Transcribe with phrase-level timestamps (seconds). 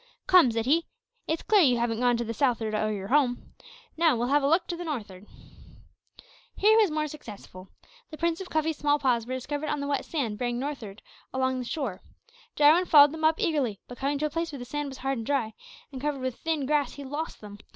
[0.25, 0.87] "Come," said he,
[1.27, 3.53] "it's clear that you haven't gone to the s'uth'ard o' yer home;
[3.95, 5.27] now, we'll have a look to the nor'ard."
[6.55, 7.69] Here he was more successful.
[8.09, 11.61] The prints of Cuffy's small paws were discovered on the wet sand bearing northward along
[11.65, 12.01] shore.
[12.55, 15.19] Jarwin followed them up eagerly, but, coming to a place where the sand was hard
[15.19, 15.53] and dry,
[15.91, 17.59] and covered with thin grass, he lost them.